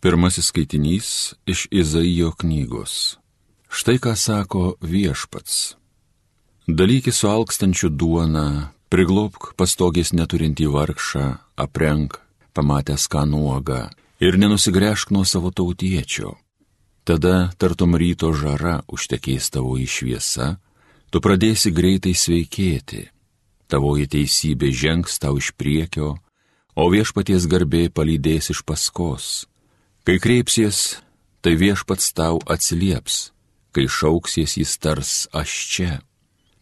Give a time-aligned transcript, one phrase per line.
[0.00, 3.18] Pirmasis skaitinys iš Izaijo knygos.
[3.66, 5.74] Štai ką sako viešpats.
[6.70, 11.24] Dalykį su alkstančiu duona, priglopk pastogės neturintį vargšą,
[11.58, 12.20] aprenk,
[12.54, 13.88] pamatęs ką nuoga
[14.22, 16.36] ir nenusigręžk nuo savo tautiečio.
[17.02, 20.54] Tada, tartum ryto žara, užtekės tavo į šviesą,
[21.10, 23.08] tu pradėsi greitai sveikėti.
[23.66, 26.14] Tavoji teisybė žengs tau iš priekio,
[26.78, 29.48] o viešpaties garbė palydės iš paskos
[30.08, 31.02] Kai kreipsies,
[31.44, 33.16] tai viešpats tau atsilieps,
[33.76, 35.98] kai šauksies jis tars aš čia.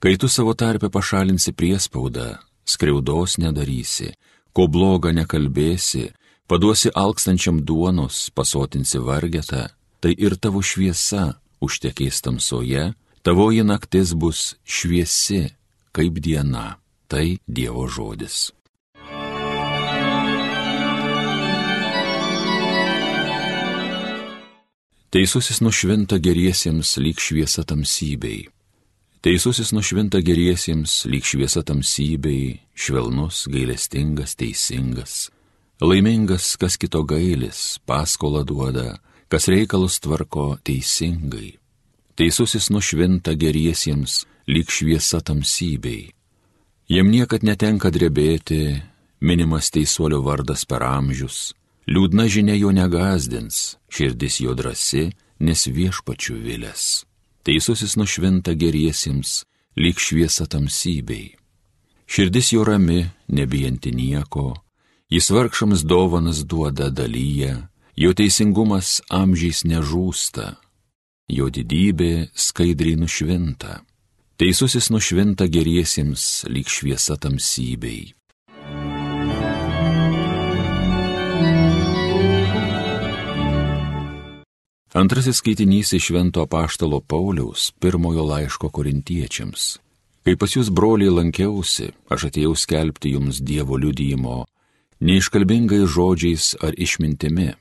[0.02, 4.10] Kai tu savo tarpę pašalinsi priespaudą, skriaudos nedarysi,
[4.50, 6.08] ko bloga nekalbėsi,
[6.50, 9.68] paduosi alkstančiam duonos, pasotinsi vargetą,
[10.02, 15.44] tai ir tavo šviesa užtekės tamsoje, tavoji naktis bus šviesi
[15.94, 16.80] kaip diena.
[17.06, 18.55] Tai Dievo žodis.
[25.06, 28.48] Teisusis nušvinta geriesiems lyg šviesa tamsybei.
[29.22, 35.30] Teisusis nušvinta geriesiems lyg šviesa tamsybei, švelnus, gailestingas, teisingas.
[35.80, 38.96] Laimingas, kas kito gailis, paskolą duoda,
[39.30, 41.54] kas reikalus tvarko teisingai.
[42.18, 46.10] Teisusis nušvinta geriesiems lyg šviesa tamsybei.
[46.90, 48.82] Jiem niekad netenka drebėti,
[49.22, 51.54] minimas teisuolio vardas per amžius
[51.86, 57.04] Liūdna žinia jo negazdins, širdis jo drasi, nes viešpačių vilės.
[57.46, 59.44] Teisusis nušvinta geriesiems,
[59.78, 61.36] lyg šviesa tamsybei.
[62.10, 64.56] Širdis jo rami, nebijanti nieko,
[65.10, 67.54] jis vargšams dovanas duoda dalyje,
[67.94, 70.56] jo teisingumas amžiais nežūsta,
[71.30, 73.82] jo didybė skaidriai nušvinta.
[74.36, 78.12] Teisusis nušvinta geriesiems, lyg šviesa tamsybei.
[84.94, 89.78] Antrasis skaitinys iš Švento Paštalo Pauliaus pirmojo laiško korintiečiams.
[90.22, 94.44] Kai pas jūs broliai lankiausi, aš atėjau skelbti jums Dievo liudyjimo,
[95.00, 97.52] neiškalbingai žodžiais ar išmintimi.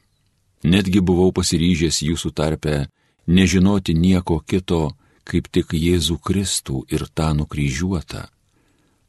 [0.65, 2.85] Netgi buvau pasiryžęs jūsų tarpe
[3.27, 4.93] nežinoti nieko kito,
[5.25, 8.29] kaip tik Jėzų Kristų ir tą nukryžiuotą.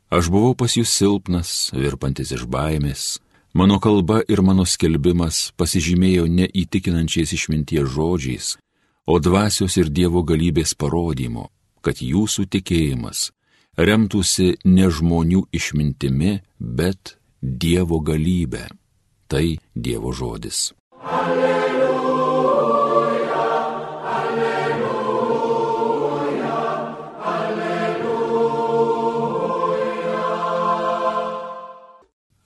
[0.08, 3.18] Aš buvau pas jūs silpnas, virpantis iš baimės,
[3.56, 8.48] Mano kalba ir mano skelbimas pasižymėjo neįtikinančiais išminties žodžiais,
[9.08, 11.46] o dvasios ir Dievo galybės parodymu,
[11.80, 13.30] kad jūsų tikėjimas
[13.80, 18.66] remtųsi ne žmonių išmintimi, bet Dievo galybė.
[19.24, 20.74] Tai Dievo žodis.
[21.00, 21.75] Alleluja.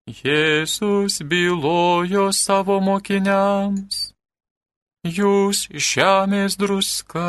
[0.09, 3.97] Jėzus bylojo savo mokiniams,
[5.05, 7.25] jūs žemės druska,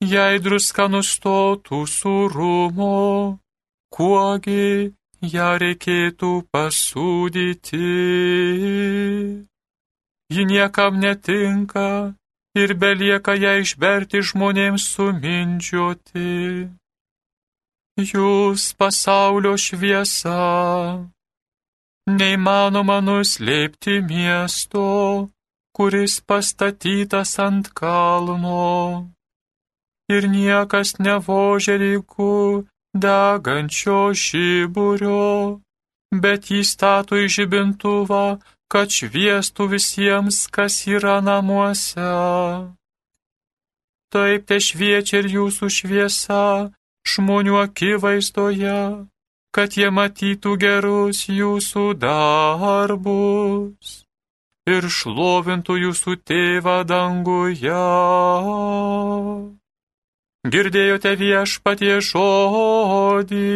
[0.00, 3.36] jei druska nustotų surumo,
[3.92, 4.94] kuogi
[5.34, 7.90] ją reikėtų pasūdyti.
[10.32, 12.14] Ji niekam netinka
[12.56, 16.32] ir belieka ją išberti žmonėms sumindžioti.
[17.98, 20.40] Jūs pasaulio šviesa
[22.08, 24.84] Neįmanoma nuslėpti miesto,
[25.76, 29.12] kuris pastatytas ant kalno.
[30.08, 32.36] Ir niekas nevožia rykų
[33.04, 35.60] degančio šiburio,
[36.24, 38.24] bet jį stato į žibintuvą,
[38.72, 42.08] kad šviestų visiems, kas yra namuose.
[44.08, 46.42] Taip te šviečia ir jūsų šviesa
[47.04, 48.80] žmonių akivaizdoje
[49.54, 53.94] kad jie matytų gerus jūsų darbus
[54.68, 57.80] ir šlovintų jūsų tėvą danguje.
[60.48, 63.48] Girdėjote viešpatie žodį.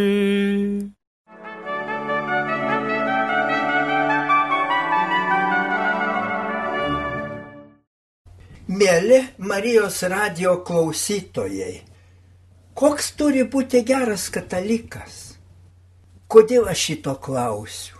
[8.73, 11.83] Mėly Marijos radio klausytojai,
[12.79, 15.32] koks turi būti geras katalikas?
[16.33, 17.99] Kodėl aš šito klausiu?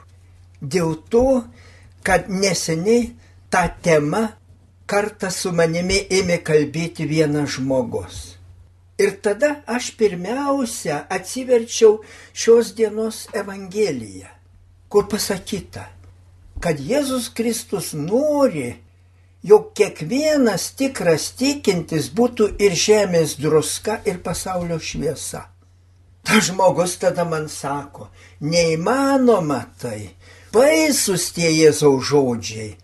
[0.63, 1.43] Dėl to,
[2.07, 3.11] kad neseniai
[3.53, 4.23] tą temą
[4.89, 8.23] kartą su manimi ėmė kalbėti vienas žmogus.
[9.03, 11.99] Ir tada aš pirmiausia atsiverčiau
[12.33, 14.31] šios dienos Evangeliją,
[14.89, 15.87] kur pasakyta,
[16.63, 18.71] kad Jėzus Kristus nori,
[19.45, 25.52] jog kiekvienas tikras tikintis būtų ir žemės druska, ir pasaulio šviesa.
[26.23, 28.09] Ta žmogus tada man sako,
[28.41, 30.15] neįmanoma tai,
[30.55, 32.77] baisus tie Jėzaus žodžiai,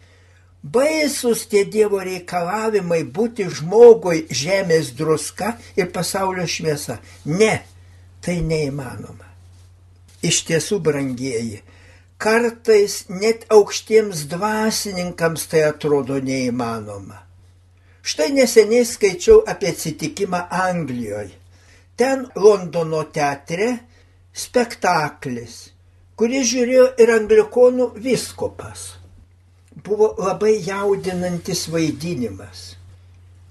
[0.63, 6.99] baisus tie Dievo reikalavimai būti žmogui žemės druska ir pasaulio šviesa.
[7.25, 7.63] Ne,
[8.25, 9.27] tai neįmanoma.
[10.27, 11.63] Iš tiesų, brangieji,
[12.19, 17.23] kartais net aukštiems dvasininkams tai atrodo neįmanoma.
[18.03, 21.37] Štai neseniai skaičiau apie atsitikimą Anglijoje.
[21.99, 23.69] Ten Londono teatre
[24.33, 25.57] spektaklis,
[26.19, 28.89] kurį žiūrėjo ir anglikonų viskopas.
[29.85, 32.75] Buvo labai jaudinantis vaidinimas.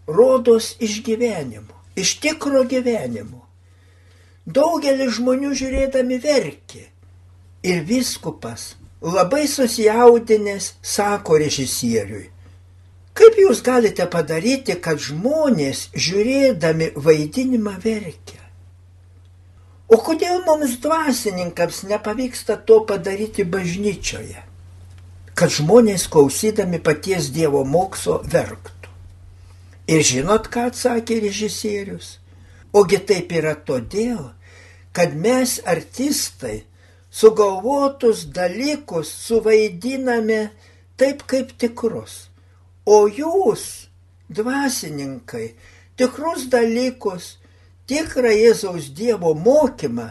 [0.07, 3.43] Rodos iš gyvenimo, iš tikro gyvenimo.
[4.47, 6.85] Daugelis žmonių žiūrėdami verkė
[7.63, 12.27] Ir viskupas labai susijaudinęs sako režisieriui,
[13.17, 18.36] kaip jūs galite padaryti, kad žmonės žiūrėdami vaidinimą verkia?
[19.87, 24.41] O kodėl mums dvasininkams nepavyksta to padaryti bažnyčioje?
[25.37, 28.91] Kad žmonės klausydami paties Dievo mokslo verktų.
[29.87, 32.17] Ir žinot, ką atsakė režisierius?
[32.75, 34.33] Ogi taip yra todėl,
[34.91, 36.65] kad mes artistai
[37.07, 40.49] sugalvotus dalykus suvaidiname
[40.99, 42.27] taip kaip tikrus.
[42.83, 43.87] O jūs,
[44.27, 45.53] dvasininkai,
[45.95, 47.37] tikrus dalykus,
[47.89, 50.09] tikrą Jėzaus Dievo mokymą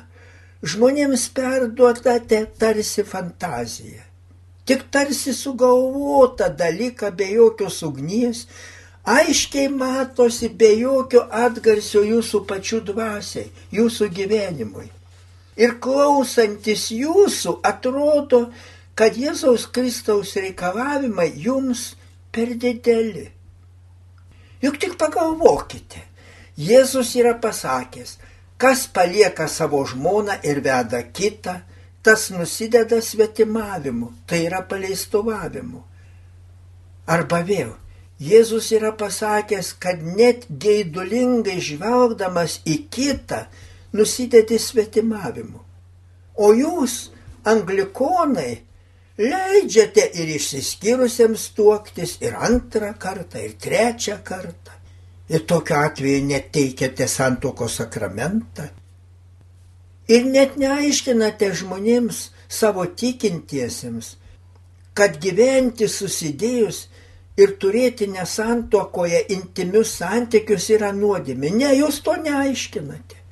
[0.66, 4.02] žmonėms perduodate tarsi fantaziją.
[4.66, 8.46] Tik tarsi sugalvota dalyką be jokios ugnies,
[9.04, 14.88] aiškiai matosi be jokio atgarsio jūsų pačių dvasiai, jūsų gyvenimui
[15.56, 18.46] ir klausantis jūsų atrodo,
[18.96, 21.94] kad Jėzaus Kristaus reikalavimai jums
[22.32, 23.26] per dideli.
[24.64, 26.00] Juk tik pagalvokite,
[26.56, 28.16] Jėzus yra pasakęs,
[28.56, 31.60] kas palieka savo žmoną ir veda kitą,
[32.02, 35.82] tas nusideda svetimavimu, tai yra paleistovavimu.
[37.06, 37.74] Arba vėl,
[38.16, 43.42] Jėzus yra pasakęs, kad net geidulingai žvelgdamas į kitą,
[43.92, 45.60] nusidedi svetimavimu.
[46.36, 47.10] O jūs,
[47.44, 48.54] anglikonai,
[49.20, 54.75] leidžiate ir išsiskyrusiems tuoktis ir antrą kartą, ir trečią kartą.
[55.28, 58.68] Ir tokiu atveju neteikiate santoko sakramentą.
[60.06, 64.12] Ir net neaiškinate žmonėms savo tikintiesiems,
[64.94, 66.84] kad gyventi susidėjus
[67.36, 71.50] ir turėti nesantokoje intimius santykius yra nuodėmė.
[71.58, 73.22] Ne, jūs to neaiškinate.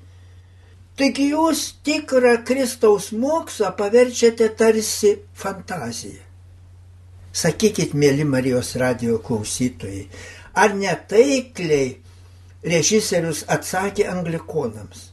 [0.94, 6.20] Taigi jūs tikrą Kristaus mokslą paverčiate tarsi fantaziją.
[7.34, 10.04] Sakykit, mėly Marijos radio klausytojai,
[10.54, 11.94] ar netaikliai
[12.64, 15.08] režisierius atsakė anglikonams?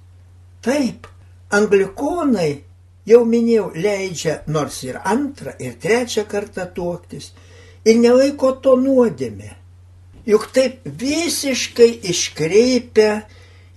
[0.61, 1.07] Taip,
[1.51, 2.51] anglikonai,
[3.09, 7.31] jau minėjau, leidžia nors ir antrą, ir trečią kartą tuoktis
[7.85, 9.55] ir nelaiko to nuodėmė.
[10.29, 13.23] Juk taip visiškai iškreipia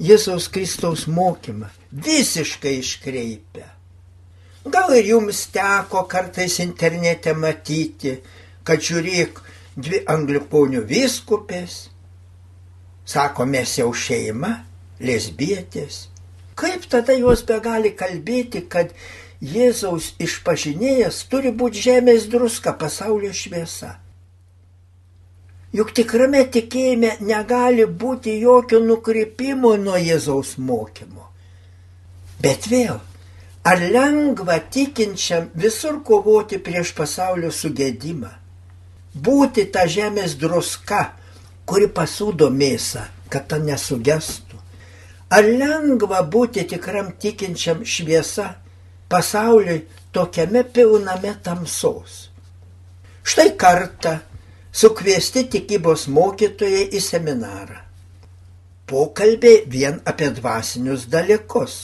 [0.05, 3.68] Jėzaus Kristaus mokymą visiškai iškreipia.
[4.64, 8.16] Gal ir jums teko kartais internete matyti,
[8.64, 9.40] kad žiūrėk
[9.76, 11.88] dvi anglikonių viskupės,
[13.04, 14.52] sako mes jau šeima,
[15.00, 16.09] lesbietės.
[16.54, 18.95] Kaip tada jos be gali kalbėti, kad
[19.45, 23.99] Jėzaus išpažinėjas turi būti žemės druska, pasaulio šviesa?
[25.75, 31.26] Juk tikrame tikėjime negali būti jokio nukrypimo nuo Jėzaus mokymo.
[32.38, 33.00] Bet vėl,
[33.66, 38.44] ar lengva tikinčiam visur kovoti prieš pasaulio sugėdimą?
[39.14, 41.14] Būti ta žemės druska,
[41.64, 44.59] kuri pasūdo mėsą, kad ta nesugestų.
[45.35, 48.50] Ar lengva būti tikram tikinčiam šviesa
[49.09, 52.28] pasauliui tokiame pilname tamsos?
[53.25, 54.18] Štai kartą
[54.75, 57.80] sukviesti tikybos mokytojai į seminarą.
[58.85, 61.76] Pokalbė vien apie dvasinius dalykus.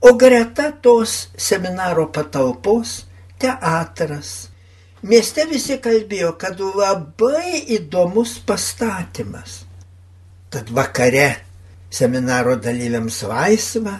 [0.00, 3.02] O greta tos seminaro patalpos
[3.42, 4.48] teatras.
[5.02, 9.62] Mieste visi kalbėjo, kad labai įdomus pastatymas.
[10.50, 11.28] Tad vakare
[11.90, 13.94] seminaro dalyviams laisva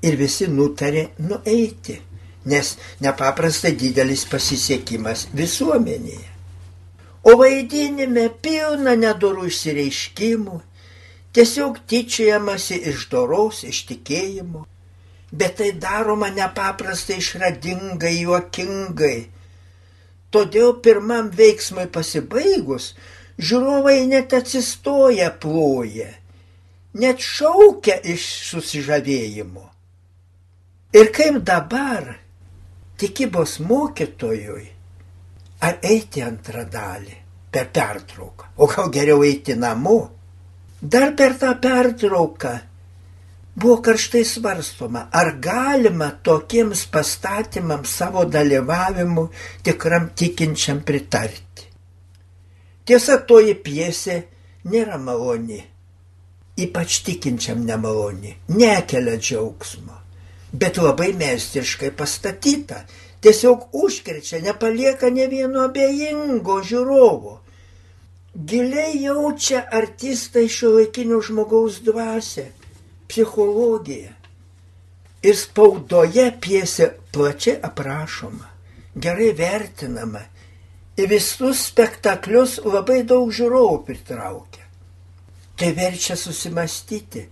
[0.00, 1.98] ir visi nutarė nueiti,
[2.48, 6.28] nes nepaprastai didelis pasisiekimas visuomenėje.
[7.28, 10.56] O vaidinime pilna nedorų išsireiškimų,
[11.36, 14.64] tiesiog tyčiamasi iš doros, iš tikėjimo.
[15.30, 19.18] Bet tai daroma nepaprastai išradingai, juokingai.
[20.30, 22.92] Todėl pirmam veiksmui pasibaigus,
[23.40, 26.10] žiūrovai net atsistoja ploja,
[26.94, 29.66] net šaukia iš susižavėjimo.
[30.94, 32.12] Ir kaip dabar
[33.00, 34.64] tikybos mokytojui,
[35.66, 37.16] ar eiti antrą dalį
[37.50, 40.00] per pertrauką, o gal geriau eiti namo.
[40.80, 42.54] Dar per tą pertrauką
[43.54, 49.28] buvo karštai svarstoma, ar galima tokiems pastatymams savo dalyvavimu
[49.62, 51.66] tikram tikinčiam pritarti.
[52.84, 54.16] Tiesa, toji piesė
[54.70, 55.60] nėra maloni,
[56.58, 59.98] ypač tikinčiam nemaloni, nekelia džiaugsmo,
[60.52, 62.84] bet labai meistriškai pastatyta,
[63.20, 67.36] tiesiog užkrečia, nepalieka ne vieno abejingo žiūrovo.
[68.30, 72.46] Giliai jaučia artistai šio laikinio žmogaus dvasę,
[73.10, 74.14] psichologiją.
[75.20, 78.46] Ir spaudoje piesė plačiai aprašoma,
[78.96, 80.22] gerai vertinama.
[81.00, 84.64] Į visus spektaklius labai daug žiūrovų pritraukia.
[85.60, 87.26] Tai verčia susimastyti,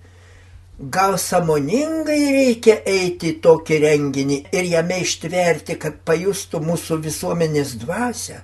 [0.78, 8.36] Gal samoningai reikia eiti į tokį renginį ir jame ištverti, kad pajustų mūsų visuomenės dvasę?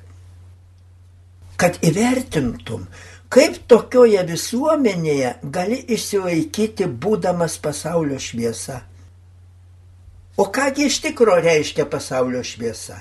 [1.54, 2.88] Kad įvertintum,
[3.34, 8.76] kaip tokioje visuomenėje gali išsilaikyti būdamas pasaulio šviesa.
[10.38, 13.00] O kągi iš tikro reiškia pasaulio šviesa?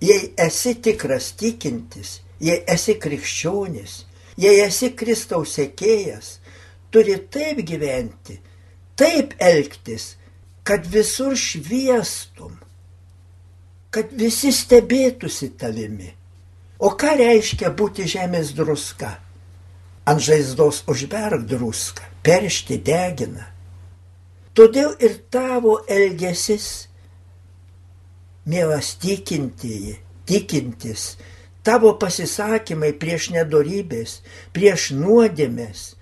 [0.00, 3.98] Jei esi tikras tikintis, jei esi krikščionis,
[4.40, 6.38] jei esi Kristaus sekėjas,
[6.92, 8.38] turi taip gyventi,
[8.96, 10.14] taip elgtis,
[10.64, 12.56] kad visur šviestum,
[13.92, 16.08] kad visi stebėtųsi tavimi.
[16.80, 19.12] O ką reiškia būti žemės druska?
[20.04, 23.46] Ant žaizdos užberg druską, peršti degina.
[24.54, 26.66] Todėl ir tavo elgesis,
[28.46, 29.96] mielas tikintieji,
[30.28, 31.14] tikintis,
[31.64, 34.20] tavo pasisakymai prieš nedorybės,
[34.54, 35.94] prieš nuodėmės,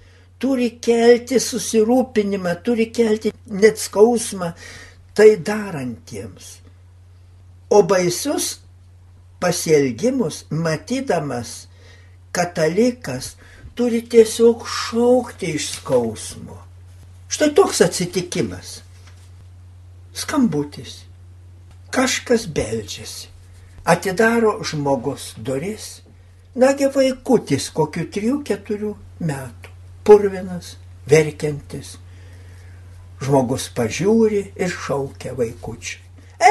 [0.42, 4.50] turi kelti susirūpinimą, turi kelti net skausmą
[5.14, 6.58] tai darantiems.
[7.70, 8.58] O baisius
[9.40, 11.68] pasielgimus, matydamas,
[12.34, 13.36] katalikas
[13.82, 16.54] turi tiesiog šaukti iš skausmo.
[17.28, 18.76] Štai toks atsitikimas.
[20.14, 21.00] Skambutis.
[21.90, 23.26] Kažkas beldžiasi.
[23.84, 25.88] Atidaro žmogus duris.
[26.54, 29.74] Nagi vaikutis kokiu 3-4 metų
[30.06, 30.76] purvinas,
[31.10, 31.96] verkiantis.
[33.18, 36.02] Žmogus pažiūri ir šaukia vaikučiui.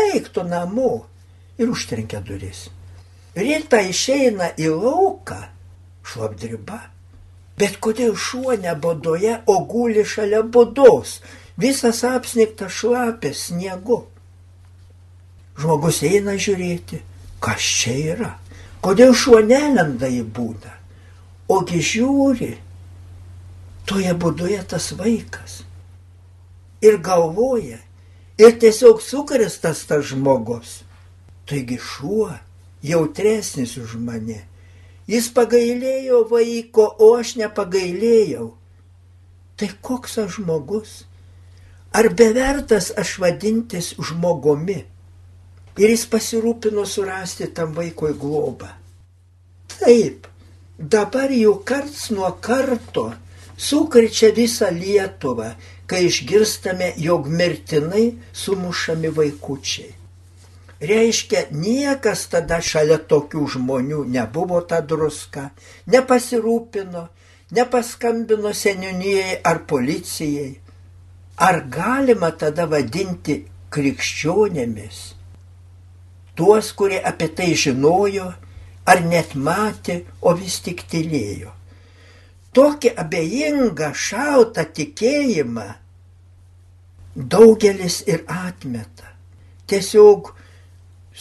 [0.04, 0.94] Eik tu namo
[1.56, 2.68] ir užtrenkia duris.
[3.40, 5.46] Ryta išeina į lauką,
[6.04, 6.91] šlapdriba.
[7.62, 11.20] Bet kodėl šuo nebodoje, o guli šalia bodos,
[11.62, 14.00] visas apsnigtas šlapės sniegu.
[15.62, 17.02] Žmogus eina žiūrėti,
[17.44, 18.32] kas čia yra,
[18.82, 20.74] kodėl šuo nelenda į būdą.
[21.52, 22.54] Ogi žiūri,
[23.86, 25.62] toje būdoje tas vaikas.
[26.82, 27.78] Ir galvoja,
[28.42, 30.80] ir tiesiog sukrestas tas žmogus.
[31.46, 32.32] Taigi šuo
[32.82, 34.40] jautresnis už mane.
[35.10, 38.52] Jis pagailėjo vaiko, o aš nepagailėjau.
[39.58, 40.92] Tai koks aš žmogus?
[41.94, 44.80] Ar bevertas aš vadintis žmogumi?
[45.80, 48.70] Ir jis pasirūpino surasti tam vaikui globą.
[49.72, 50.28] Taip,
[50.78, 53.10] dabar jau karts nuo karto
[53.58, 55.54] sukrečia visą Lietuvą,
[55.88, 60.01] kai išgirstame, jog mirtinai sumušami vaikučiai.
[60.82, 65.52] Reiškia, niekas tada šalia tokių žmonių nebuvo ta druska,
[65.94, 67.04] nepasirūpino,
[67.54, 70.56] nepaskambino seniūnijai ar policijai.
[71.42, 73.38] Ar galima tada vadinti
[73.74, 75.00] krikščionėmis?
[76.36, 78.34] Tuos, kurie apie tai žinojo,
[78.86, 81.62] ar net matė, o vis tik tylėjo
[82.58, 85.68] tokį abejingą, šaltą tikėjimą
[87.16, 89.12] daugelis ir atmeta.
[89.68, 90.34] Tiesiog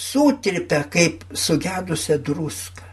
[0.01, 2.87] sutirpia kaip sugedusią druską.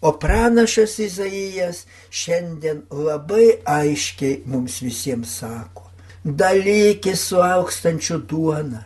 [0.00, 5.88] O pranašas Izaijas šiandien labai aiškiai mums visiems sako,
[6.24, 8.84] dalykis su aukstančiu duona,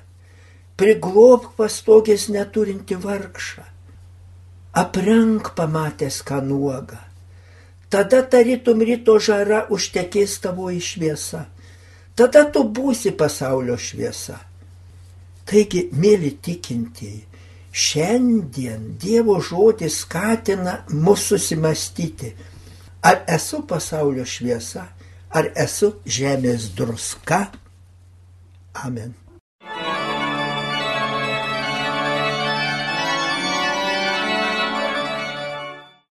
[0.80, 3.66] priglobk pastogės neturinti vargšą,
[4.82, 7.00] aprenk pamatęs ką nuogą,
[7.92, 11.44] tada tarytum ryto žara užtekės tavo į šviesą.
[12.16, 14.38] Tada tu būsi pasaulio šviesa.
[15.48, 17.22] Taigi, mėly tikintieji,
[17.72, 22.34] Šiandien Dievo žodis skatina mus susimastyti,
[23.00, 24.84] ar esu pasaulio šviesa,
[25.32, 27.46] ar esu žemės druska.
[28.84, 29.14] Amen.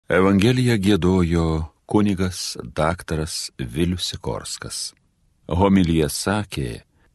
[0.07, 1.47] Evangeliją gėdojo
[1.89, 4.93] kunigas daktaras Vilius Sikorskas.
[5.49, 6.69] Homilyje sakė